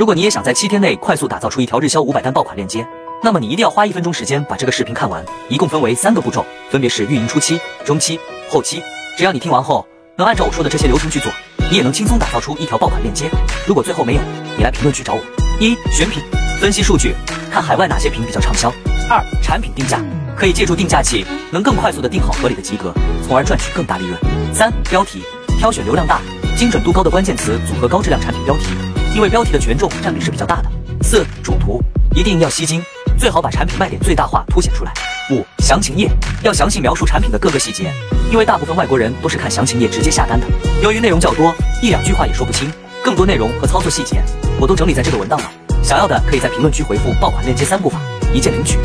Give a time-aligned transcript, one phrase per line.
[0.00, 2.86] 如果你也想在七天内快速打造出一条日销五百单爆款链接，
[3.22, 8.18] 那么你一定要花一分钟时间把这个视频看完，一共分为三个步骤，分别是运营初期、中期、
[8.48, 8.82] 后期。
[9.18, 9.86] 只要你听完后
[10.16, 11.30] 能按照我说的这些流程去做，
[11.70, 13.28] 你也能轻松打造出一条爆款链接。
[13.66, 14.22] 如果最后没有，
[14.56, 15.20] 你来评论区找我。
[15.60, 16.22] 一、选品，
[16.58, 17.14] 分析数据，
[17.52, 18.72] 看海外哪些品比较畅销。
[19.10, 20.02] 二、产品定价，
[20.34, 22.90] 可以借助定价器，能更快速的定好合理的及格，
[23.28, 24.18] 从而赚取更大利润。
[24.54, 25.20] 三、标题，
[25.58, 26.22] 挑选流量大、
[26.56, 28.64] 精准度高的关键词，组合高质量产品标题，
[29.14, 30.70] 因为标题的权重占比是比较大的。
[31.02, 31.82] 四、主图，
[32.14, 32.82] 一定要吸睛。
[33.18, 34.92] 最好把产品卖点最大化凸显出来。
[35.30, 36.10] 五、详情页
[36.42, 37.92] 要详细描述产品的各个细节，
[38.32, 40.46] 因为大部分外国人都是看详情页直接下单的。
[40.82, 42.72] 由于内容较多，一两句话也说不清，
[43.04, 44.22] 更多内容和操作细节
[44.58, 45.52] 我都整理在这个文档了。
[45.82, 48.00] 想要的可以在评论区回复“爆款链接三步法”，
[48.32, 48.78] 一键领取。